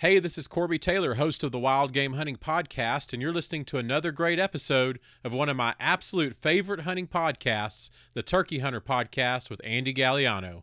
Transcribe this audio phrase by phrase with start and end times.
[0.00, 3.66] Hey, this is Corby Taylor, host of the Wild Game Hunting Podcast, and you're listening
[3.66, 8.80] to another great episode of one of my absolute favorite hunting podcasts, the Turkey Hunter
[8.80, 10.62] Podcast with Andy Galliano.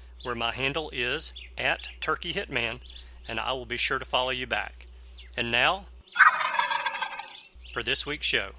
[0.23, 2.79] where my handle is at Turkey Hitman,
[3.27, 4.85] and I will be sure to follow you back.
[5.35, 5.87] And now,
[7.73, 8.51] for this week's show.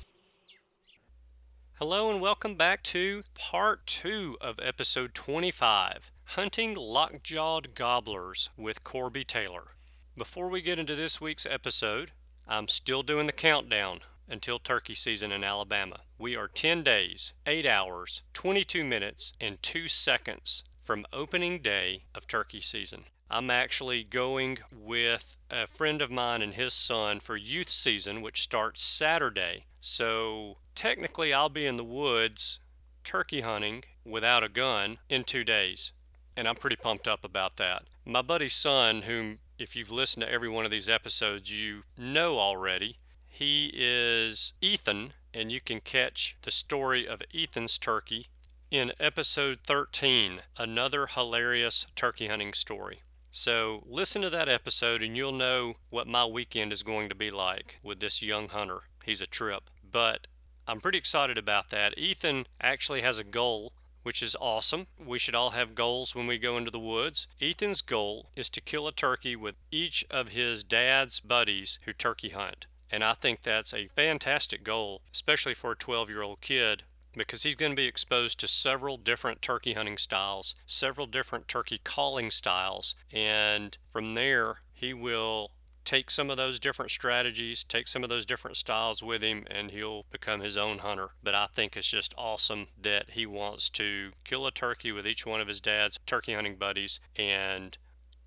[1.74, 9.24] Hello, and welcome back to part two of episode 25 Hunting Lockjawed Gobblers with Corby
[9.24, 9.76] Taylor.
[10.16, 12.10] Before we get into this week's episode,
[12.48, 16.00] I'm still doing the countdown until turkey season in Alabama.
[16.18, 22.26] We are 10 days, 8 hours, 22 minutes, and 2 seconds from opening day of
[22.26, 23.04] turkey season.
[23.30, 28.42] I'm actually going with a friend of mine and his son for youth season, which
[28.42, 29.66] starts Saturday.
[29.80, 32.58] So technically, I'll be in the woods
[33.04, 35.92] turkey hunting without a gun in two days.
[36.36, 37.84] And I'm pretty pumped up about that.
[38.04, 42.40] My buddy's son, whom, if you've listened to every one of these episodes, you know
[42.40, 42.98] already,
[43.28, 48.26] he is Ethan, and you can catch the story of Ethan's turkey
[48.72, 53.02] in episode 13, another hilarious turkey hunting story.
[53.30, 57.30] So, listen to that episode and you'll know what my weekend is going to be
[57.30, 58.80] like with this young hunter.
[59.04, 59.68] He's a trip.
[59.84, 60.26] But
[60.66, 61.98] I'm pretty excited about that.
[61.98, 63.74] Ethan actually has a goal,
[64.04, 64.86] which is awesome.
[64.98, 67.28] We should all have goals when we go into the woods.
[67.42, 72.30] Ethan's goal is to kill a turkey with each of his dad's buddies who turkey
[72.30, 72.68] hunt.
[72.90, 76.84] And I think that's a fantastic goal, especially for a 12 year old kid
[77.14, 81.80] because he's going to be exposed to several different turkey hunting styles, several different turkey
[81.84, 85.50] calling styles, and from there he will
[85.84, 89.70] take some of those different strategies, take some of those different styles with him, and
[89.70, 91.10] he'll become his own hunter.
[91.22, 95.26] But I think it's just awesome that he wants to kill a turkey with each
[95.26, 97.76] one of his dad's turkey hunting buddies and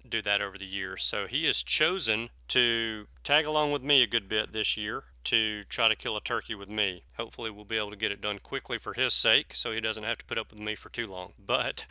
[0.08, 1.04] do that over the years.
[1.04, 5.64] So he has chosen to tag along with me a good bit this year to
[5.64, 7.04] try to kill a turkey with me.
[7.18, 10.04] Hopefully, we'll be able to get it done quickly for his sake so he doesn't
[10.04, 11.34] have to put up with me for too long.
[11.46, 11.86] But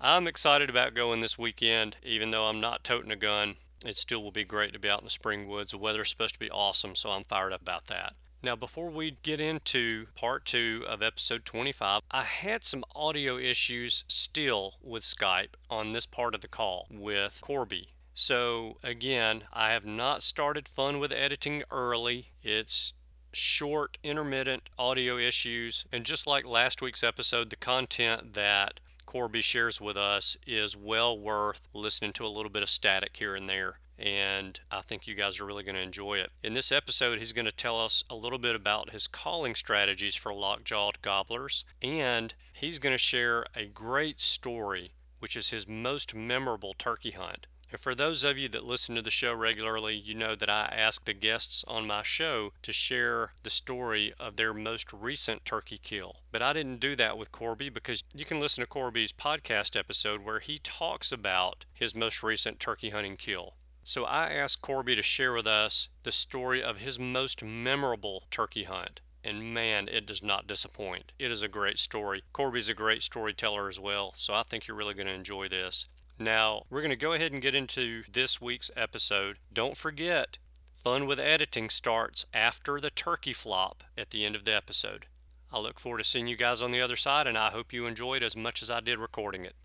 [0.00, 3.56] I'm excited about going this weekend, even though I'm not toting a gun.
[3.84, 5.72] It still will be great to be out in the spring woods.
[5.72, 8.14] The weather's supposed to be awesome, so I'm fired up about that.
[8.42, 14.04] Now, before we get into part two of episode 25, I had some audio issues
[14.06, 17.88] still with Skype on this part of the call with Corby.
[18.18, 22.32] So, again, I have not started fun with editing early.
[22.42, 22.94] It's
[23.30, 25.84] short, intermittent audio issues.
[25.92, 31.18] And just like last week's episode, the content that Corby shares with us is well
[31.18, 35.14] worth listening to a little bit of static here and there and I think you
[35.14, 36.32] guys are really going to enjoy it.
[36.42, 40.14] In this episode, he's going to tell us a little bit about his calling strategies
[40.14, 46.14] for lockjawed gobblers, and he's going to share a great story, which is his most
[46.14, 47.46] memorable turkey hunt.
[47.68, 50.66] And for those of you that listen to the show regularly, you know that I
[50.66, 55.78] ask the guests on my show to share the story of their most recent turkey
[55.78, 56.22] kill.
[56.30, 60.20] But I didn't do that with Corby because you can listen to Corby's podcast episode
[60.22, 63.56] where he talks about his most recent turkey hunting kill.
[63.82, 68.62] So I asked Corby to share with us the story of his most memorable turkey
[68.62, 69.00] hunt.
[69.24, 71.12] And man, it does not disappoint.
[71.18, 72.22] It is a great story.
[72.32, 75.86] Corby's a great storyteller as well, so I think you're really going to enjoy this.
[76.18, 79.38] Now, we're going to go ahead and get into this week's episode.
[79.52, 80.38] Don't forget,
[80.74, 85.08] fun with editing starts after the turkey flop at the end of the episode.
[85.52, 87.84] I look forward to seeing you guys on the other side, and I hope you
[87.84, 89.56] enjoyed as much as I did recording it.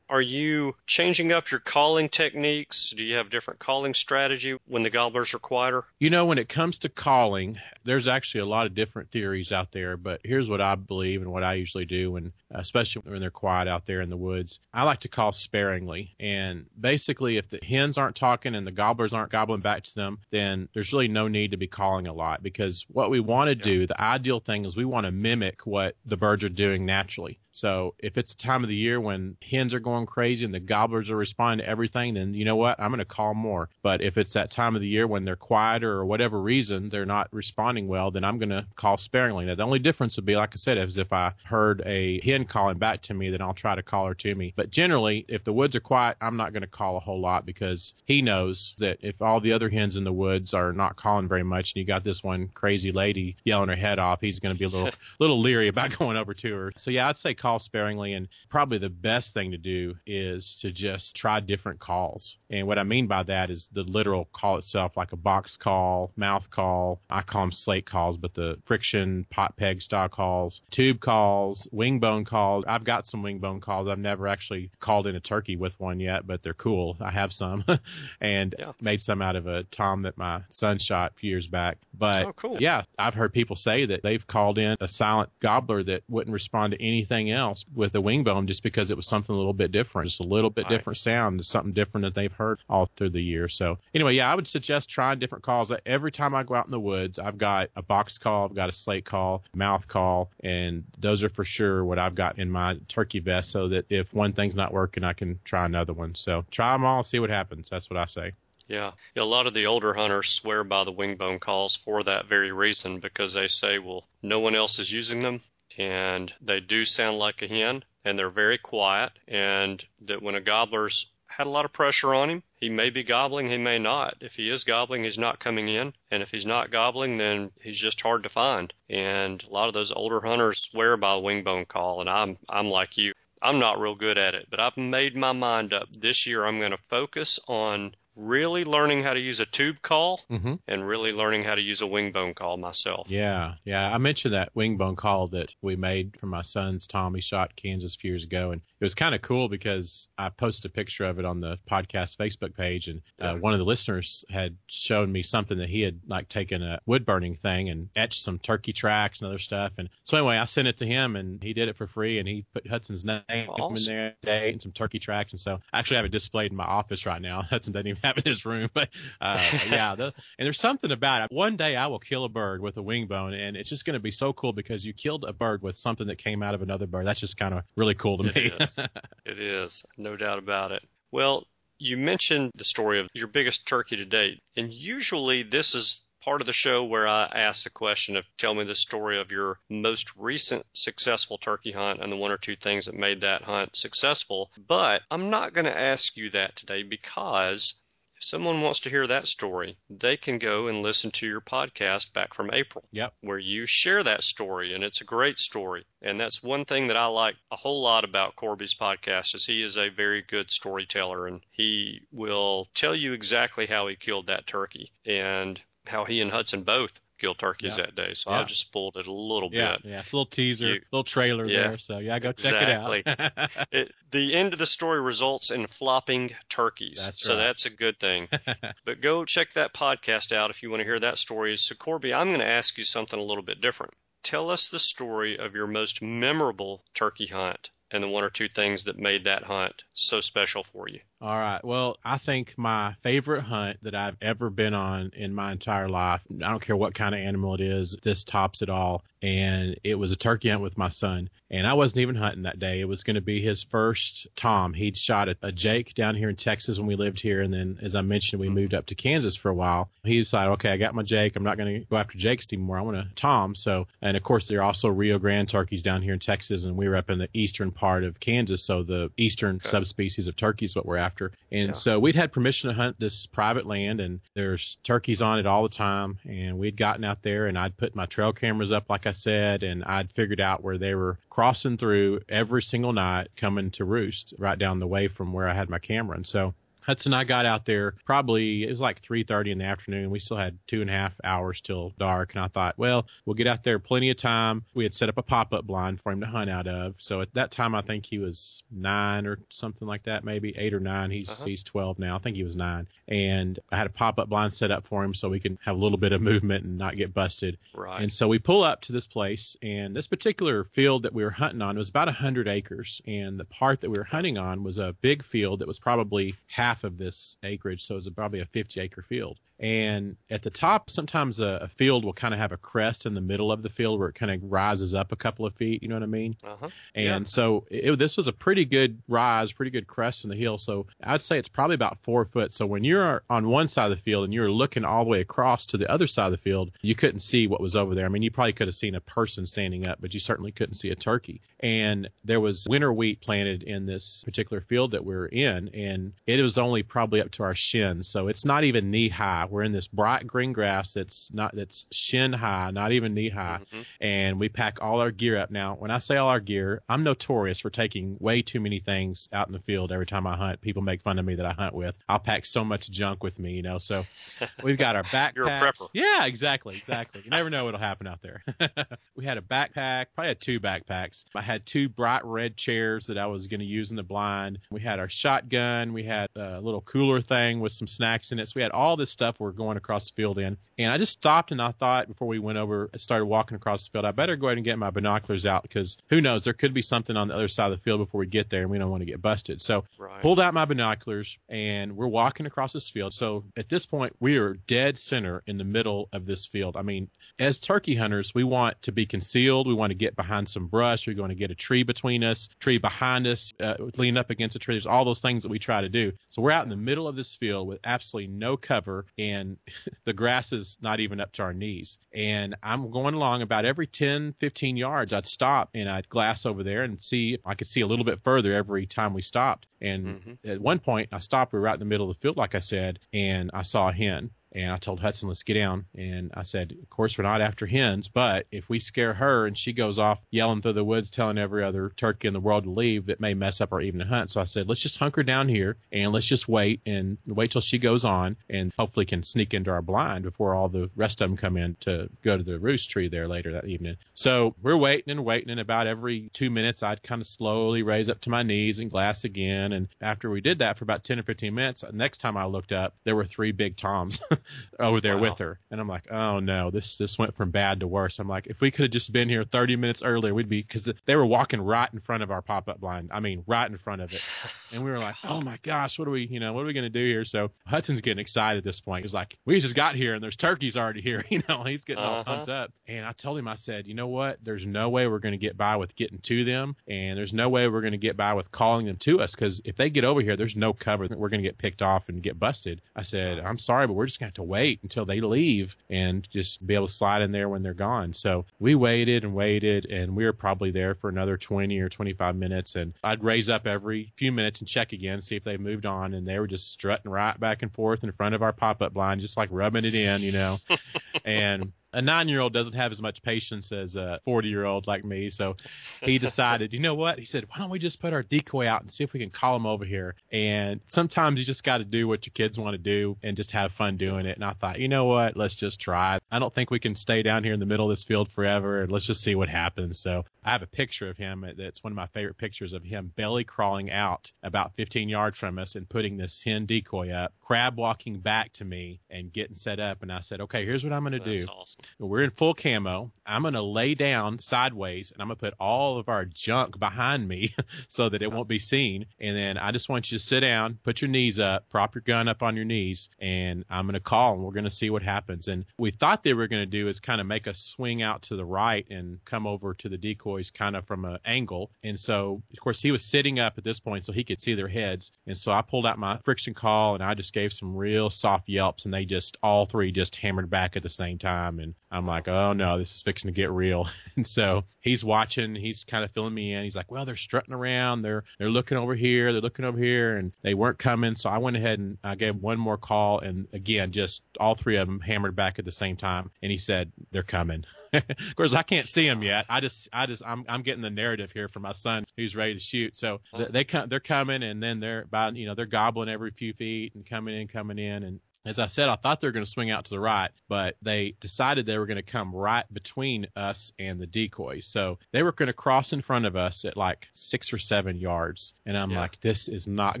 [0.10, 2.90] Are you changing up your calling techniques?
[2.90, 5.84] Do you have different calling strategy when the gobblers are quieter?
[6.00, 9.70] You know, when it comes to calling, there's actually a lot of different theories out
[9.70, 13.30] there, but here's what I believe and what I usually do when especially when they're
[13.30, 14.58] quiet out there in the woods.
[14.74, 16.14] I like to call sparingly.
[16.18, 20.18] And basically if the hens aren't talking and the gobblers aren't gobbling back to them,
[20.30, 23.56] then there's really no need to be calling a lot because what we want to
[23.56, 23.64] yeah.
[23.64, 27.38] do, the ideal thing is we want to mimic what the birds are doing naturally.
[27.60, 30.60] So if it's a time of the year when hens are going crazy and the
[30.60, 32.80] gobblers are responding to everything, then you know what?
[32.80, 33.68] I'm going to call more.
[33.82, 37.04] But if it's that time of the year when they're quieter or whatever reason they're
[37.04, 39.44] not responding well, then I'm going to call sparingly.
[39.44, 42.46] Now the only difference would be, like I said, is if I heard a hen
[42.46, 44.54] calling back to me, then I'll try to call her to me.
[44.56, 47.44] But generally, if the woods are quiet, I'm not going to call a whole lot
[47.44, 51.28] because he knows that if all the other hens in the woods are not calling
[51.28, 54.54] very much, and you got this one crazy lady yelling her head off, he's going
[54.54, 54.90] to be a little
[55.20, 56.72] little leery about going over to her.
[56.76, 58.12] So yeah, I'd say call sparingly.
[58.14, 62.38] And probably the best thing to do is to just try different calls.
[62.50, 66.12] And what I mean by that is the literal call itself, like a box call,
[66.16, 67.00] mouth call.
[67.10, 71.98] I call them slate calls, but the friction pot peg style calls, tube calls, wing
[72.00, 72.64] bone calls.
[72.66, 73.88] I've got some wing bone calls.
[73.88, 76.96] I've never actually called in a turkey with one yet, but they're cool.
[77.00, 77.64] I have some
[78.20, 78.72] and yeah.
[78.80, 81.78] made some out of a tom that my son shot a few years back.
[81.96, 82.56] But oh, cool.
[82.60, 86.72] yeah, I've heard people say that they've called in a silent gobbler that wouldn't respond
[86.72, 89.72] to anything else with a wing bone just because it was something a little bit
[89.72, 90.70] different, just a little bit right.
[90.70, 93.48] different sound, something different that they've heard all through the year.
[93.48, 95.72] So anyway, yeah, I would suggest trying different calls.
[95.86, 98.68] Every time I go out in the woods, I've got a box call, I've got
[98.68, 102.78] a slate call, mouth call, and those are for sure what I've got in my
[102.88, 106.14] turkey vest so that if one thing's not working, I can try another one.
[106.14, 107.68] So try them all, see what happens.
[107.68, 108.32] That's what I say.
[108.68, 108.92] Yeah.
[109.14, 109.22] yeah.
[109.22, 112.52] A lot of the older hunters swear by the wing bone calls for that very
[112.52, 115.40] reason because they say, well, no one else is using them
[115.80, 120.40] and they do sound like a hen and they're very quiet and that when a
[120.40, 124.14] gobbler's had a lot of pressure on him, he may be gobbling, he may not.
[124.20, 125.94] If he is gobbling, he's not coming in.
[126.10, 128.74] And if he's not gobbling, then he's just hard to find.
[128.90, 132.36] And a lot of those older hunters swear by a wing bone call and I'm
[132.46, 133.14] I'm like you.
[133.40, 135.88] I'm not real good at it, but I've made my mind up.
[135.96, 140.20] This year I'm going to focus on really learning how to use a tube call
[140.30, 140.54] mm-hmm.
[140.68, 143.10] and really learning how to use a wing bone call myself.
[143.10, 143.92] Yeah, yeah.
[143.92, 147.94] I mentioned that wing bone call that we made for my son's Tommy shot Kansas
[147.94, 151.04] a few years ago, and it was kind of cool because I posted a picture
[151.04, 155.12] of it on the podcast Facebook page, and uh, one of the listeners had shown
[155.12, 158.72] me something that he had like taken a wood burning thing and etched some turkey
[158.72, 159.74] tracks and other stuff.
[159.78, 162.28] And so anyway, I sent it to him, and he did it for free, and
[162.28, 163.92] he put Hudson's name awesome.
[163.92, 165.32] in there, and some turkey tracks.
[165.32, 167.42] And so I actually have it displayed in my office right now.
[167.50, 168.88] Hudson doesn't even have it in his room, but
[169.20, 169.38] uh,
[169.70, 170.04] yeah, the,
[170.38, 171.34] and there's something about it.
[171.34, 173.94] One day I will kill a bird with a wing bone, and it's just going
[173.94, 176.62] to be so cool because you killed a bird with something that came out of
[176.62, 177.06] another bird.
[177.06, 178.42] That's just kind of really cool to it me.
[178.60, 178.76] Is.
[179.24, 180.82] it is, no doubt about it.
[181.12, 181.44] Well,
[181.78, 186.42] you mentioned the story of your biggest turkey to date, and usually this is part
[186.42, 189.58] of the show where I ask the question of tell me the story of your
[189.70, 193.74] most recent successful turkey hunt and the one or two things that made that hunt
[193.74, 194.50] successful.
[194.68, 197.74] But I'm not going to ask you that today because
[198.20, 202.12] if someone wants to hear that story, they can go and listen to your podcast
[202.12, 202.84] back from April.
[202.92, 203.14] Yep.
[203.22, 205.86] Where you share that story and it's a great story.
[206.02, 209.62] And that's one thing that I like a whole lot about Corby's podcast is he
[209.62, 214.46] is a very good storyteller and he will tell you exactly how he killed that
[214.46, 217.86] turkey and how he and Hudson both killed turkeys yeah.
[217.86, 218.14] that day.
[218.14, 218.40] So yeah.
[218.40, 219.90] I just spoiled it a little yeah, bit.
[219.90, 221.78] Yeah, it's a little teaser, you, little trailer yeah, there.
[221.78, 223.02] So yeah, go exactly.
[223.02, 223.66] check it out.
[223.72, 227.02] it, the end of the story results in flopping turkeys.
[227.04, 227.44] That's so right.
[227.44, 228.28] that's a good thing.
[228.84, 231.56] but go check that podcast out if you want to hear that story.
[231.56, 233.94] So Corby, I'm going to ask you something a little bit different.
[234.22, 238.48] Tell us the story of your most memorable turkey hunt and the one or two
[238.48, 241.00] things that made that hunt so special for you.
[241.20, 241.64] All right.
[241.64, 246.22] Well, I think my favorite hunt that I've ever been on in my entire life,
[246.30, 249.04] I don't care what kind of animal it is, this tops it all.
[249.22, 251.28] And it was a turkey hunt with my son.
[251.50, 252.80] And I wasn't even hunting that day.
[252.80, 254.72] It was going to be his first Tom.
[254.72, 257.42] He'd shot a, a Jake down here in Texas when we lived here.
[257.42, 258.54] And then, as I mentioned, we mm-hmm.
[258.54, 259.90] moved up to Kansas for a while.
[260.04, 261.34] He decided, okay, I got my Jake.
[261.34, 262.78] I'm not going to go after Jakes anymore.
[262.78, 263.54] I want a Tom.
[263.54, 266.64] So, and of course, there are also Rio Grande turkeys down here in Texas.
[266.64, 268.62] And we were up in the eastern part of Kansas.
[268.62, 269.68] So the eastern okay.
[269.68, 271.32] subspecies of turkey is what we're after.
[271.50, 271.74] And yeah.
[271.74, 275.64] so we'd had permission to hunt this private land and there's turkeys on it all
[275.64, 276.18] the time.
[276.28, 279.64] And we'd gotten out there and I'd put my trail cameras up, like I said,
[279.64, 284.34] and I'd figured out where they were crossing through every single night coming to roost
[284.36, 286.14] right down the way from where I had my camera.
[286.14, 286.52] And so
[286.90, 290.10] Hudson and I got out there probably it was like three thirty in the afternoon.
[290.10, 293.34] We still had two and a half hours till dark, and I thought, well, we'll
[293.34, 294.64] get out there plenty of time.
[294.74, 296.96] We had set up a pop up blind for him to hunt out of.
[296.98, 300.74] So at that time, I think he was nine or something like that, maybe eight
[300.74, 301.12] or nine.
[301.12, 301.50] He's uh-huh.
[301.50, 302.16] he's twelve now.
[302.16, 305.04] I think he was nine, and I had a pop up blind set up for
[305.04, 307.56] him so we can have a little bit of movement and not get busted.
[307.72, 308.02] Right.
[308.02, 311.30] And so we pull up to this place, and this particular field that we were
[311.30, 314.64] hunting on was about a hundred acres, and the part that we were hunting on
[314.64, 318.46] was a big field that was probably half of this acreage, so it's probably a
[318.46, 319.38] fifty acre field.
[319.60, 323.14] And at the top, sometimes a, a field will kind of have a crest in
[323.14, 325.82] the middle of the field where it kind of rises up a couple of feet.
[325.82, 326.36] You know what I mean?
[326.44, 326.68] Uh-huh.
[326.94, 327.26] And yeah.
[327.26, 330.56] so it, this was a pretty good rise, pretty good crest in the hill.
[330.56, 332.52] So I'd say it's probably about four foot.
[332.52, 335.20] So when you're on one side of the field and you're looking all the way
[335.20, 338.06] across to the other side of the field, you couldn't see what was over there.
[338.06, 340.74] I mean, you probably could have seen a person standing up, but you certainly couldn't
[340.74, 341.42] see a turkey.
[341.60, 346.12] And there was winter wheat planted in this particular field that we we're in, and
[346.26, 348.08] it was only probably up to our shins.
[348.08, 351.86] So it's not even knee high we're in this bright green grass that's not that's
[351.92, 353.82] shin high, not even knee high, mm-hmm.
[354.00, 355.50] and we pack all our gear up.
[355.50, 359.28] Now, when I say all our gear, I'm notorious for taking way too many things
[359.32, 360.60] out in the field every time I hunt.
[360.60, 361.98] People make fun of me that I hunt with.
[362.08, 363.78] I'll pack so much junk with me, you know.
[363.78, 364.04] So
[364.62, 365.36] we've got our backpacks.
[365.36, 365.88] You're a prepper.
[365.94, 367.22] Yeah, exactly, exactly.
[367.24, 368.42] You never know what'll happen out there.
[369.16, 371.24] we had a backpack, probably had two backpacks.
[371.34, 374.58] I had two bright red chairs that I was going to use in the blind.
[374.70, 375.92] We had our shotgun.
[375.92, 378.46] We had a little cooler thing with some snacks in it.
[378.46, 380.56] So we had all this stuff we're going across the field in.
[380.80, 383.90] And I just stopped and I thought before we went over, started walking across the
[383.90, 386.72] field, I better go ahead and get my binoculars out because who knows, there could
[386.72, 388.78] be something on the other side of the field before we get there and we
[388.78, 389.60] don't want to get busted.
[389.60, 390.22] So right.
[390.22, 393.12] pulled out my binoculars and we're walking across this field.
[393.12, 396.78] So at this point, we are dead center in the middle of this field.
[396.78, 399.66] I mean, as turkey hunters, we want to be concealed.
[399.66, 401.06] We want to get behind some brush.
[401.06, 404.56] We're going to get a tree between us, tree behind us, uh, lean up against
[404.56, 404.76] a tree.
[404.76, 406.12] There's all those things that we try to do.
[406.28, 409.58] So we're out in the middle of this field with absolutely no cover and
[410.04, 411.98] the grass is not even up to our knees.
[412.12, 415.12] And I'm going along about every 10, 15 yards.
[415.12, 418.04] I'd stop and I'd glass over there and see if I could see a little
[418.04, 419.66] bit further every time we stopped.
[419.80, 420.50] And mm-hmm.
[420.50, 421.52] at one point I stopped.
[421.52, 423.88] We were right in the middle of the field, like I said, and I saw
[423.88, 425.86] a hen and I told Hudson, let's get down.
[425.94, 429.56] And I said, of course, we're not after hens, but if we scare her and
[429.56, 432.70] she goes off yelling through the woods, telling every other turkey in the world to
[432.70, 434.30] leave, that may mess up our evening hunt.
[434.30, 437.60] So I said, let's just hunker down here and let's just wait and wait till
[437.60, 441.30] she goes on and hopefully can sneak into our blind before all the rest of
[441.30, 443.96] them come in to go to the roost tree there later that evening.
[444.14, 445.50] So we're waiting and waiting.
[445.50, 448.90] And about every two minutes, I'd kind of slowly raise up to my knees and
[448.90, 449.72] glass again.
[449.72, 452.72] And after we did that for about 10 or 15 minutes, next time I looked
[452.72, 454.20] up, there were three big toms.
[454.78, 455.22] over there wow.
[455.22, 455.60] with her.
[455.70, 458.18] And I'm like, oh no, this this went from bad to worse.
[458.18, 460.90] I'm like, if we could have just been here 30 minutes earlier, we'd be because
[461.04, 463.10] they were walking right in front of our pop up blind.
[463.12, 464.22] I mean, right in front of it.
[464.72, 466.72] And we were like, oh my gosh, what are we, you know, what are we
[466.72, 467.24] going to do here?
[467.24, 469.04] So Hudson's getting excited at this point.
[469.04, 471.24] He's like, we just got here and there's turkeys already here.
[471.30, 472.14] You know, he's getting uh-huh.
[472.16, 472.72] all pumped up.
[472.88, 474.38] And I told him, I said, you know what?
[474.42, 476.74] There's no way we're going to get by with getting to them.
[476.88, 479.60] And there's no way we're going to get by with calling them to us because
[479.64, 482.08] if they get over here, there's no cover that we're going to get picked off
[482.08, 482.82] and get busted.
[482.96, 485.76] I said, I'm sorry, but we're just going to have to wait until they leave
[485.90, 488.12] and just be able to slide in there when they're gone.
[488.12, 492.36] So we waited and waited and we were probably there for another 20 or 25
[492.36, 492.76] minutes.
[492.76, 496.14] And I'd raise up every few minutes and check again, see if they moved on.
[496.14, 498.94] And they were just strutting right back and forth in front of our pop up
[498.94, 500.58] blind, just like rubbing it in, you know.
[501.24, 504.86] and a nine year old doesn't have as much patience as a 40 year old
[504.86, 505.30] like me.
[505.30, 505.54] So
[506.02, 507.18] he decided, you know what?
[507.18, 509.30] He said, why don't we just put our decoy out and see if we can
[509.30, 510.14] call him over here?
[510.32, 513.52] And sometimes you just got to do what your kids want to do and just
[513.52, 514.36] have fun doing it.
[514.36, 515.36] And I thought, you know what?
[515.36, 516.18] Let's just try.
[516.30, 518.82] I don't think we can stay down here in the middle of this field forever.
[518.82, 519.98] And let's just see what happens.
[519.98, 521.44] So I have a picture of him.
[521.56, 525.58] That's one of my favorite pictures of him belly crawling out about 15 yards from
[525.58, 529.80] us and putting this hen decoy up, crab walking back to me and getting set
[529.80, 530.02] up.
[530.02, 531.46] And I said, okay, here's what I'm going to do.
[531.48, 531.79] Awesome.
[531.98, 533.12] We're in full camo.
[533.30, 536.78] I'm going to lay down sideways and I'm going to put all of our junk
[536.78, 537.54] behind me
[537.88, 539.06] so that it won't be seen.
[539.20, 542.02] And then I just want you to sit down, put your knees up, prop your
[542.02, 544.90] gun up on your knees, and I'm going to call and we're going to see
[544.90, 545.48] what happens.
[545.48, 548.22] And we thought they were going to do is kind of make us swing out
[548.22, 551.70] to the right and come over to the decoys kind of from an angle.
[551.84, 554.54] And so, of course, he was sitting up at this point so he could see
[554.54, 555.12] their heads.
[555.26, 558.48] And so I pulled out my friction call and I just gave some real soft
[558.48, 561.60] yelps and they just, all three just hammered back at the same time.
[561.60, 563.88] And I'm like, oh no, this is fixing to get real.
[564.16, 566.62] and so he's watching, he's kind of filling me in.
[566.64, 568.02] He's like, well, they're strutting around.
[568.02, 569.32] They're, they're looking over here.
[569.32, 571.14] They're looking over here and they weren't coming.
[571.14, 573.20] So I went ahead and I gave one more call.
[573.20, 576.30] And again, just all three of them hammered back at the same time.
[576.42, 577.64] And he said, they're coming.
[577.92, 579.46] of course, I can't see them yet.
[579.48, 582.54] I just, I just, I'm, I'm getting the narrative here for my son who's ready
[582.54, 582.96] to shoot.
[582.96, 586.30] So they, they come, they're coming and then they're about, you know, they're gobbling every
[586.30, 588.02] few feet and coming in, coming in.
[588.04, 590.30] And as I said, I thought they were going to swing out to the right,
[590.48, 594.60] but they decided they were going to come right between us and the decoy.
[594.60, 597.98] So they were going to cross in front of us at like six or seven
[597.98, 598.54] yards.
[598.64, 599.00] And I'm yeah.
[599.00, 600.00] like, this is not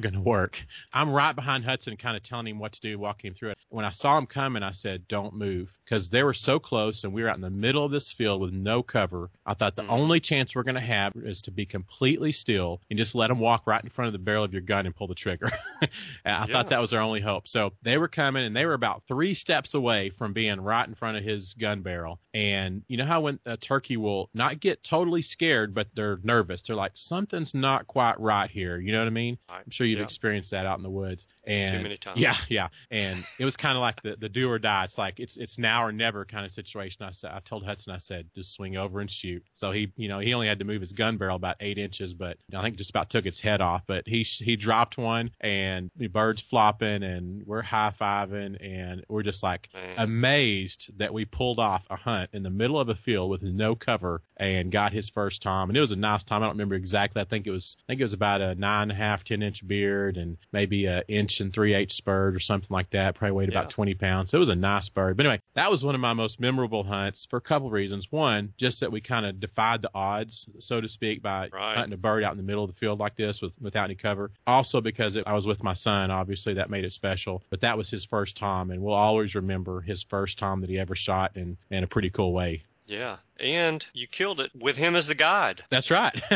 [0.00, 0.64] going to work.
[0.92, 3.58] I'm right behind Hudson, kind of telling him what to do, walking him through it.
[3.68, 7.12] When I saw him coming, I said, don't move because they were so close and
[7.12, 9.30] we were out in the middle of this field with no cover.
[9.44, 9.90] I thought the mm-hmm.
[9.90, 13.38] only chance we're going to have is to be completely still and just let them
[13.38, 15.50] walk right in front of the barrel of your gun and pull the trigger.
[15.82, 15.88] I
[16.24, 16.46] yeah.
[16.46, 17.46] thought that was our only hope.
[17.46, 20.86] So they were coming coming and they were about three steps away from being right
[20.86, 22.20] in front of his gun barrel.
[22.32, 26.62] And you know how when a turkey will not get totally scared, but they're nervous.
[26.62, 28.78] They're like, something's not quite right here.
[28.78, 29.36] You know what I mean?
[29.48, 30.04] I'm sure you've yeah.
[30.04, 31.26] experienced that out in the woods.
[31.44, 32.20] And too many times.
[32.20, 32.68] Yeah, yeah.
[32.92, 34.84] And it was kind of like the, the do or die.
[34.84, 37.04] It's like it's it's now or never kind of situation.
[37.04, 39.42] I said I told Hudson, I said, just swing over and shoot.
[39.52, 42.14] So he you know, he only had to move his gun barrel about eight inches,
[42.14, 43.82] but I think just about took its head off.
[43.88, 49.22] But he he dropped one and the birds flopping and we're high fiving and we're
[49.22, 49.94] just like Man.
[49.98, 53.74] amazed that we pulled off a hunt in the middle of a field with no
[53.74, 55.70] cover and got his first tom.
[55.70, 56.42] And it was a nice tom.
[56.42, 57.20] I don't remember exactly.
[57.20, 59.42] I think it was I think it was about a nine and a half, ten
[59.42, 63.14] inch beard and maybe an inch and three eighths bird or something like that.
[63.14, 63.58] Probably weighed yeah.
[63.58, 64.30] about twenty pounds.
[64.30, 65.16] So it was a nice bird.
[65.16, 68.10] But anyway, that was one of my most memorable hunts for a couple of reasons.
[68.10, 71.76] One, just that we kind of defied the odds, so to speak, by right.
[71.76, 73.94] hunting a bird out in the middle of the field like this with without any
[73.94, 74.30] cover.
[74.46, 77.42] Also because it, I was with my son, obviously that made it special.
[77.50, 80.78] But that was his first tom, and we'll always remember his first tom that he
[80.78, 82.64] ever shot in in a pretty cool way.
[82.90, 83.18] Yeah.
[83.38, 85.62] And you killed it with him as the guide.
[85.70, 86.12] That's right.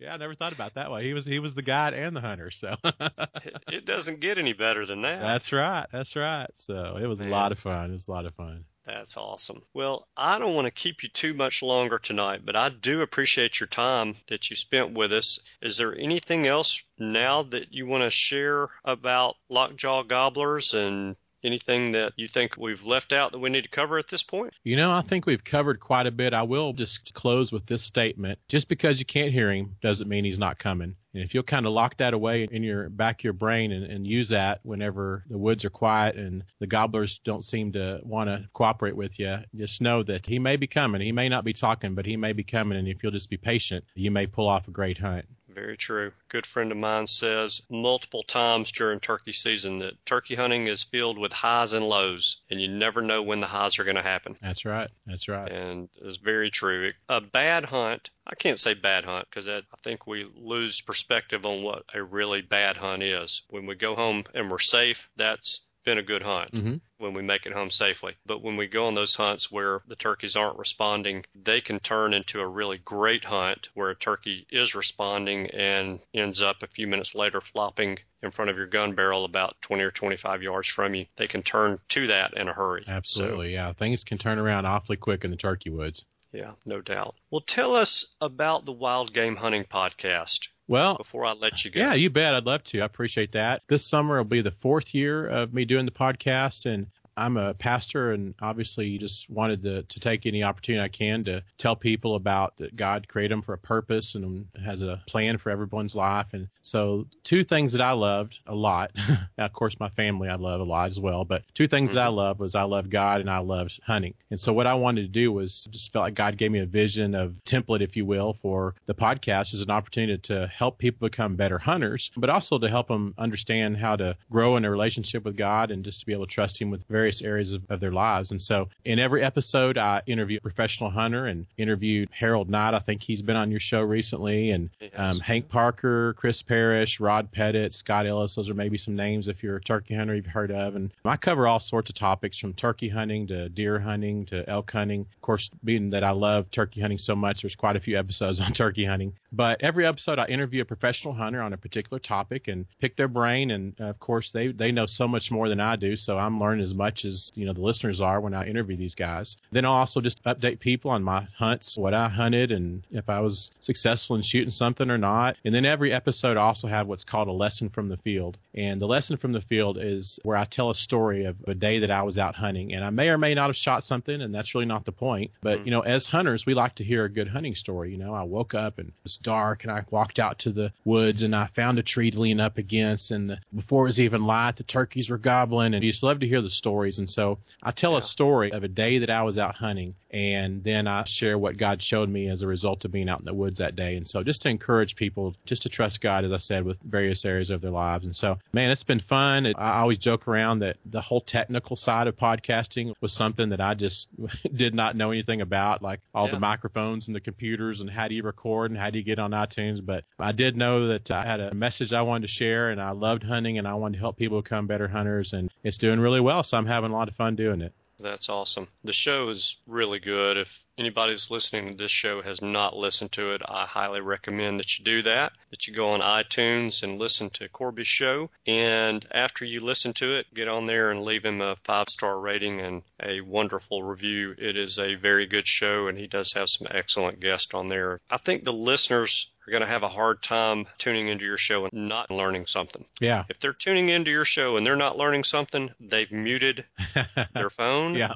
[0.00, 1.04] yeah, I never thought about that way.
[1.04, 2.76] He was he was the guide and the hunter, so
[3.68, 5.20] it doesn't get any better than that.
[5.20, 5.86] That's right.
[5.92, 6.48] That's right.
[6.54, 7.28] So it was Man.
[7.28, 7.90] a lot of fun.
[7.90, 8.64] It was a lot of fun.
[8.88, 9.60] That's awesome.
[9.74, 13.60] Well, I don't want to keep you too much longer tonight, but I do appreciate
[13.60, 15.38] your time that you spent with us.
[15.60, 21.92] Is there anything else now that you want to share about lockjaw gobblers and Anything
[21.92, 24.54] that you think we've left out that we need to cover at this point?
[24.64, 26.34] You know, I think we've covered quite a bit.
[26.34, 28.40] I will just close with this statement.
[28.48, 30.96] Just because you can't hear him doesn't mean he's not coming.
[31.18, 33.84] And if you'll kind of lock that away in your back of your brain and,
[33.84, 38.30] and use that whenever the woods are quiet and the gobblers don't seem to want
[38.30, 41.00] to cooperate with you, just know that he may be coming.
[41.00, 42.78] He may not be talking, but he may be coming.
[42.78, 45.24] And if you'll just be patient, you may pull off a great hunt.
[45.60, 46.08] Very true.
[46.08, 50.84] A good friend of mine says multiple times during turkey season that turkey hunting is
[50.84, 54.02] filled with highs and lows, and you never know when the highs are going to
[54.02, 54.36] happen.
[54.40, 54.88] That's right.
[55.04, 55.50] That's right.
[55.50, 56.92] And it's very true.
[57.08, 61.64] A bad hunt, I can't say bad hunt because I think we lose perspective on
[61.64, 63.42] what a really bad hunt is.
[63.50, 66.76] When we go home and we're safe, that's been a good hunt mm-hmm.
[66.98, 68.14] when we make it home safely.
[68.26, 72.12] But when we go on those hunts where the turkeys aren't responding, they can turn
[72.12, 76.86] into a really great hunt where a turkey is responding and ends up a few
[76.86, 80.94] minutes later flopping in front of your gun barrel about 20 or 25 yards from
[80.94, 81.06] you.
[81.16, 82.84] They can turn to that in a hurry.
[82.86, 83.72] Absolutely, so, yeah.
[83.72, 86.04] Things can turn around awfully quick in the turkey woods.
[86.32, 87.14] Yeah, no doubt.
[87.30, 90.48] Well, tell us about the Wild Game Hunting Podcast.
[90.68, 91.80] Well, before I let you go.
[91.80, 92.34] Yeah, you bet.
[92.34, 92.82] I'd love to.
[92.82, 93.62] I appreciate that.
[93.68, 97.52] This summer will be the fourth year of me doing the podcast, and I'm a
[97.54, 102.14] pastor, and obviously, just wanted to, to take any opportunity I can to tell people
[102.14, 106.32] about that God created them for a purpose and has a plan for everyone's life.
[106.32, 108.92] And so, two things that I loved a lot,
[109.38, 111.96] of course, my family I love a lot as well, but two things mm-hmm.
[111.96, 112.16] that I mm-hmm.
[112.16, 114.14] love was I love God and I loved hunting.
[114.30, 116.66] And so, what I wanted to do was just felt like God gave me a
[116.66, 121.08] vision of template, if you will, for the podcast as an opportunity to help people
[121.08, 125.24] become better hunters, but also to help them understand how to grow in a relationship
[125.24, 127.62] with God and just to be able to trust Him with various various areas of,
[127.70, 128.32] of, their lives.
[128.32, 132.74] And so in every episode, I interview a professional hunter and interviewed Harold Knight.
[132.74, 137.32] I think he's been on your show recently and um, Hank Parker, Chris Parrish, Rod
[137.32, 138.34] Pettit, Scott Ellis.
[138.34, 140.74] Those are maybe some names if you're a turkey hunter you've heard of.
[140.74, 144.70] And I cover all sorts of topics from turkey hunting to deer hunting to elk
[144.70, 145.06] hunting.
[145.14, 148.40] Of course, being that I love turkey hunting so much, there's quite a few episodes
[148.44, 149.14] on turkey hunting.
[149.32, 153.08] But every episode, I interview a professional hunter on a particular topic and pick their
[153.08, 153.50] brain.
[153.50, 155.96] And uh, of course, they, they know so much more than I do.
[155.96, 158.94] So I'm learning as much as, you know, the listeners are when I interview these
[158.94, 159.36] guys.
[159.50, 163.20] Then I'll also just update people on my hunts, what I hunted and if I
[163.20, 165.36] was successful in shooting something or not.
[165.44, 168.38] And then every episode I also have what's called a lesson from the field.
[168.54, 171.78] And the lesson from the field is where I tell a story of a day
[171.78, 174.20] that I was out hunting and I may or may not have shot something.
[174.20, 175.30] And that's really not the point.
[175.40, 175.64] But, mm-hmm.
[175.66, 177.92] you know, as hunters, we like to hear a good hunting story.
[177.92, 180.72] You know, I woke up and it was dark and I walked out to the
[180.84, 183.10] woods and I found a tree to lean up against.
[183.10, 186.20] And the, before it was even light, the turkeys were gobbling and you just love
[186.20, 186.50] to hear the
[186.92, 186.98] stories.
[186.98, 190.64] And so I tell a story of a day that I was out hunting and
[190.64, 193.34] then I share what God showed me as a result of being out in the
[193.34, 193.96] woods that day.
[193.96, 197.24] And so just to encourage people just to trust God, as I said, with various
[197.24, 198.04] areas of their lives.
[198.06, 199.44] And so, man, it's been fun.
[199.46, 203.60] It, I always joke around that the whole technical side of podcasting was something that
[203.60, 204.08] I just
[204.54, 206.32] did not know anything about, like all Yeah.
[206.32, 209.18] the microphones and the computers and how do you record and how do you get
[209.18, 209.84] on iTunes.
[209.84, 212.90] But I did know that I had a message I wanted to share and I
[212.92, 216.20] loved hunting and I wanted to help people become better hunters and it's doing really
[216.20, 216.42] well.
[216.42, 217.74] So I'm having a lot of fun doing it.
[218.00, 218.68] That's awesome.
[218.84, 220.36] The show is really good.
[220.36, 224.78] If anybody's listening to this show has not listened to it, I highly recommend that
[224.78, 225.32] you do that.
[225.50, 228.30] That you go on iTunes and listen to Corby's show.
[228.46, 232.20] And after you listen to it, get on there and leave him a five star
[232.20, 234.34] rating and a wonderful review.
[234.38, 238.00] It is a very good show, and he does have some excellent guests on there.
[238.10, 241.64] I think the listeners are going to have a hard time tuning into your show
[241.64, 242.84] and not learning something.
[243.00, 243.24] Yeah.
[243.30, 246.66] If they're tuning into your show and they're not learning something, they've muted
[247.32, 248.14] their phone yeah.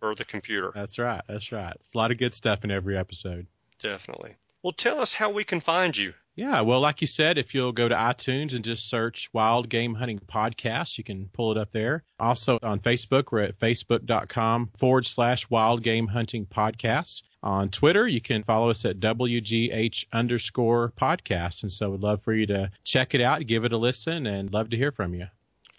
[0.00, 0.70] or the computer.
[0.72, 1.22] That's right.
[1.26, 1.74] That's right.
[1.78, 3.48] There's a lot of good stuff in every episode.
[3.80, 4.36] Definitely.
[4.62, 6.14] Well, tell us how we can find you.
[6.36, 9.96] Yeah, well, like you said, if you'll go to iTunes and just search Wild Game
[9.96, 12.04] Hunting Podcast, you can pull it up there.
[12.18, 17.22] Also on Facebook, we're at facebook.com forward slash Wild Game Hunting Podcast.
[17.42, 21.62] On Twitter, you can follow us at WGH underscore podcast.
[21.62, 24.52] And so we'd love for you to check it out, give it a listen, and
[24.52, 25.26] love to hear from you.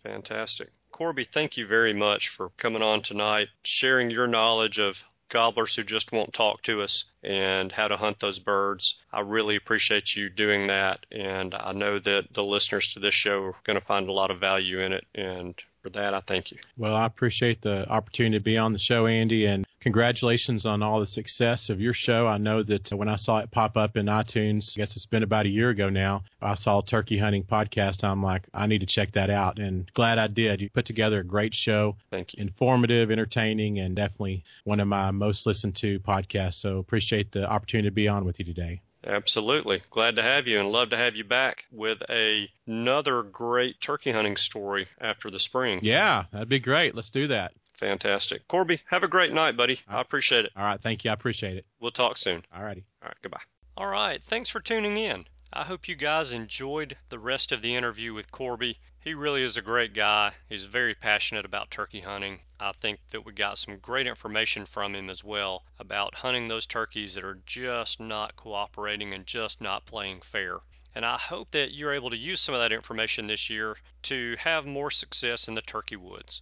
[0.03, 0.69] Fantastic.
[0.91, 5.83] Corby, thank you very much for coming on tonight, sharing your knowledge of gobblers who
[5.83, 9.01] just won't talk to us and how to hunt those birds.
[9.11, 13.41] I really appreciate you doing that, and I know that the listeners to this show
[13.41, 16.51] are going to find a lot of value in it, and for that, I thank
[16.51, 16.57] you.
[16.77, 20.99] Well, I appreciate the opportunity to be on the show, Andy, and congratulations on all
[21.01, 22.25] the success of your show.
[22.25, 25.05] I know that uh, when I saw it pop up in iTunes, I guess it's
[25.05, 28.03] been about a year ago now, I saw Turkey Hunting Podcast.
[28.03, 30.61] I'm like, I need to check that out, and glad I did.
[30.61, 32.41] You put together a great show, Thank you.
[32.41, 36.55] informative, entertaining, and definitely one of my most listened to podcasts.
[36.55, 38.81] So appreciate the opportunity to be on with you today.
[39.05, 39.81] Absolutely.
[39.89, 44.11] Glad to have you and love to have you back with a, another great turkey
[44.11, 45.79] hunting story after the spring.
[45.81, 46.95] Yeah, that'd be great.
[46.95, 47.53] Let's do that.
[47.73, 48.47] Fantastic.
[48.47, 49.79] Corby, have a great night, buddy.
[49.87, 50.51] I appreciate it.
[50.55, 50.79] All right.
[50.81, 51.11] Thank you.
[51.11, 51.65] I appreciate it.
[51.79, 52.43] We'll talk soon.
[52.55, 52.85] All righty.
[53.01, 53.41] All right, goodbye.
[53.75, 55.25] All right, thanks for tuning in.
[55.51, 58.77] I hope you guys enjoyed the rest of the interview with Corby.
[59.03, 60.31] He really is a great guy.
[60.47, 62.39] He's very passionate about turkey hunting.
[62.57, 66.65] I think that we got some great information from him as well about hunting those
[66.65, 70.61] turkeys that are just not cooperating and just not playing fair.
[70.95, 74.37] And I hope that you're able to use some of that information this year to
[74.39, 76.41] have more success in the turkey woods.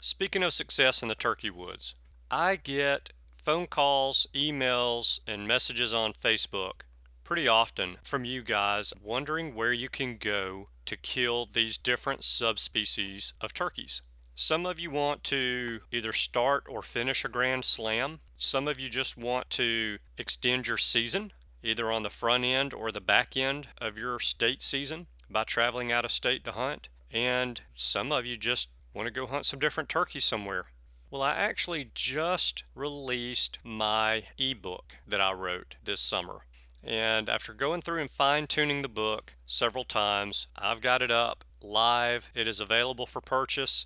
[0.00, 1.94] Speaking of success in the turkey woods,
[2.30, 6.86] I get phone calls, emails, and messages on Facebook
[7.22, 13.34] pretty often from you guys wondering where you can go to kill these different subspecies
[13.40, 14.00] of turkeys.
[14.34, 18.20] Some of you want to either start or finish a grand slam.
[18.38, 22.90] Some of you just want to extend your season, either on the front end or
[22.90, 26.88] the back end of your state season by traveling out of state to hunt.
[27.10, 30.72] And some of you just want to go hunt some different turkeys somewhere.
[31.10, 36.46] Well, I actually just released my ebook that I wrote this summer.
[36.84, 41.44] And after going through and fine tuning the book several times, I've got it up
[41.60, 42.30] live.
[42.34, 43.84] It is available for purchase.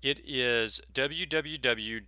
[0.00, 2.06] It is www.diy,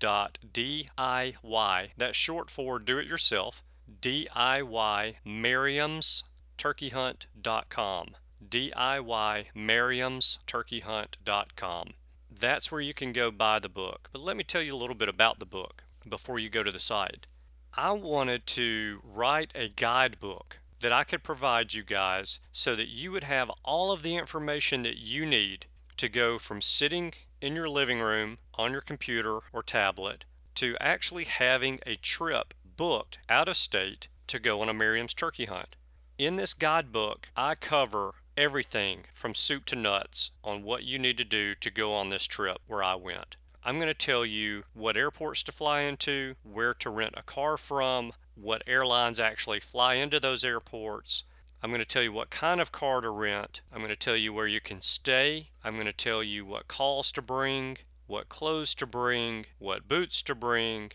[1.97, 3.65] that's short for do it yourself,
[4.01, 6.23] DIY Merriam's
[6.57, 8.17] turkeyhunt.com.
[8.49, 11.95] DIY Merriam's turkeyhunt.com.
[12.31, 14.09] That's where you can go buy the book.
[14.13, 16.71] But let me tell you a little bit about the book before you go to
[16.71, 17.27] the site.
[17.75, 23.13] I wanted to write a guidebook that I could provide you guys so that you
[23.13, 25.67] would have all of the information that you need
[25.99, 30.25] to go from sitting in your living room on your computer or tablet
[30.57, 35.45] to actually having a trip booked out of state to go on a Merriam's turkey
[35.45, 35.77] hunt.
[36.19, 41.25] In this guidebook, I cover everything from soup to nuts on what you need to
[41.25, 43.37] do to go on this trip where I went.
[43.71, 47.57] I'm going to tell you what airports to fly into, where to rent a car
[47.57, 51.23] from, what airlines actually fly into those airports.
[51.63, 53.61] I'm going to tell you what kind of car to rent.
[53.71, 55.51] I'm going to tell you where you can stay.
[55.63, 57.79] I'm going to tell you what calls to bring,
[58.09, 60.91] what clothes to bring, what boots to bring.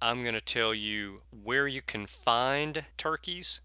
[0.00, 3.60] I'm going to tell you where you can find turkeys.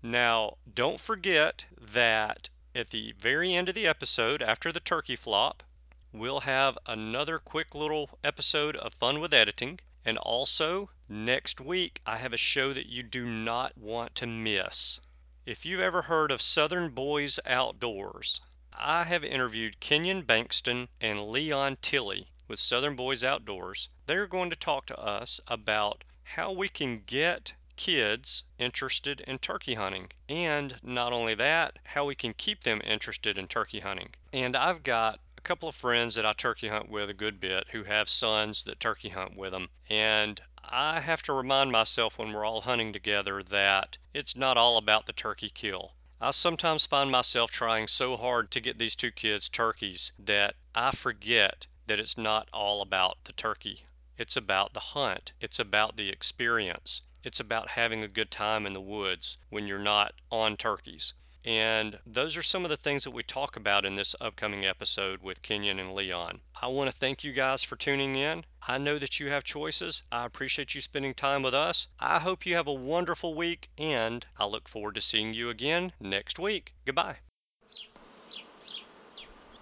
[0.00, 5.64] Now, don't forget that at the very end of the episode, after the turkey flop,
[6.12, 9.80] we'll have another quick little episode of Fun with Editing.
[10.04, 14.98] And also, next week, I have a show that you do not want to miss.
[15.44, 18.40] If you've ever heard of Southern Boys Outdoors,
[18.72, 23.90] I have interviewed Kenyon Bankston and Leon Tilley with Southern Boys Outdoors.
[24.06, 29.74] They're going to talk to us about how we can get kids interested in turkey
[29.74, 30.10] hunting.
[30.28, 34.14] And not only that, how we can keep them interested in turkey hunting.
[34.32, 37.68] And I've got a couple of friends that I turkey hunt with a good bit
[37.72, 39.68] who have sons that turkey hunt with them.
[39.90, 40.40] And
[40.74, 45.04] I have to remind myself when we're all hunting together that it's not all about
[45.04, 45.96] the turkey kill.
[46.18, 50.92] I sometimes find myself trying so hard to get these two kids turkeys that I
[50.92, 53.84] forget that it's not all about the turkey.
[54.16, 58.72] It's about the hunt, it's about the experience, it's about having a good time in
[58.72, 61.12] the woods when you're not on turkeys.
[61.44, 65.22] And those are some of the things that we talk about in this upcoming episode
[65.22, 66.40] with Kenyon and Leon.
[66.60, 68.44] I want to thank you guys for tuning in.
[68.66, 70.04] I know that you have choices.
[70.12, 71.88] I appreciate you spending time with us.
[71.98, 75.92] I hope you have a wonderful week, and I look forward to seeing you again
[75.98, 76.74] next week.
[76.84, 77.16] Goodbye.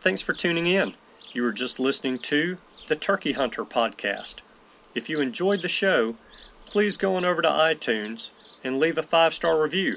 [0.02, 0.94] Thanks for tuning in.
[1.32, 4.36] You were just listening to the Turkey Hunter podcast.
[4.94, 6.16] If you enjoyed the show,
[6.66, 8.30] please go on over to iTunes
[8.64, 9.96] and leave a five star review.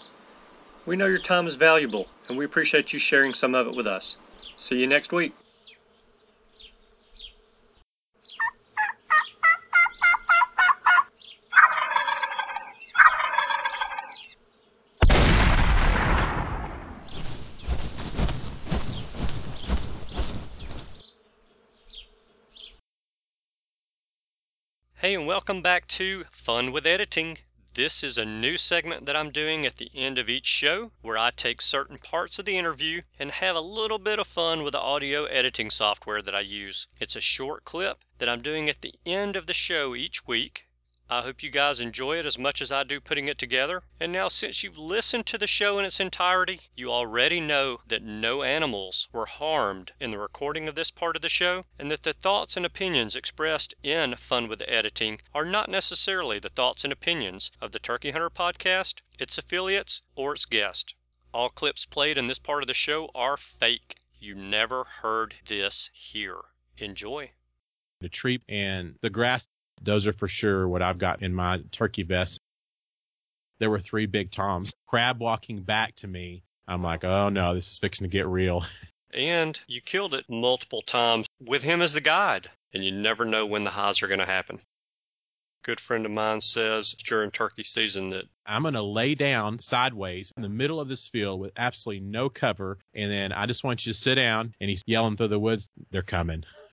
[0.83, 3.85] We know your time is valuable, and we appreciate you sharing some of it with
[3.85, 4.17] us.
[4.55, 5.31] See you next week.
[24.95, 27.37] Hey, and welcome back to Fun with Editing.
[27.73, 31.17] This is a new segment that I'm doing at the end of each show where
[31.17, 34.73] I take certain parts of the interview and have a little bit of fun with
[34.73, 36.87] the audio editing software that I use.
[36.99, 40.67] It's a short clip that I'm doing at the end of the show each week
[41.13, 43.83] I hope you guys enjoy it as much as I do putting it together.
[43.99, 48.01] And now, since you've listened to the show in its entirety, you already know that
[48.01, 52.03] no animals were harmed in the recording of this part of the show, and that
[52.03, 56.93] the thoughts and opinions expressed in Fun with Editing are not necessarily the thoughts and
[56.93, 60.95] opinions of the Turkey Hunter podcast, its affiliates, or its guest.
[61.33, 63.97] All clips played in this part of the show are fake.
[64.17, 66.39] You never heard this here.
[66.77, 67.31] Enjoy.
[67.99, 69.49] The tree and the grass
[69.81, 72.39] those are for sure what I've got in my turkey vest.
[73.59, 74.73] There were three big toms.
[74.87, 76.43] Crab walking back to me.
[76.67, 78.65] I'm like, oh no, this is fixing to get real.
[79.13, 82.49] And you killed it multiple times with him as the guide.
[82.73, 84.61] And you never know when the highs are going to happen.
[85.63, 90.31] Good friend of mine says during turkey season that I'm going to lay down sideways
[90.37, 92.79] in the middle of this field with absolutely no cover.
[92.93, 94.55] And then I just want you to sit down.
[94.61, 96.45] And he's yelling through the woods, they're coming.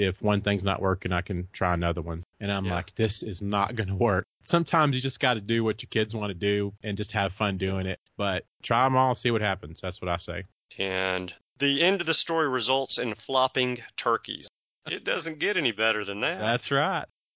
[0.00, 2.24] if one thing's not working, I can try another one.
[2.40, 2.74] And I'm Yeah.
[2.74, 4.26] like, this is not going to work.
[4.42, 7.32] Sometimes you just got to do what your kids want to do and just have
[7.32, 8.00] fun doing it.
[8.16, 9.80] But try them all, see what happens.
[9.80, 10.44] That's what I say.
[10.78, 14.48] And the end of the story results in flopping turkeys.
[14.90, 16.38] It doesn't get any better than that.
[16.38, 17.04] That's right.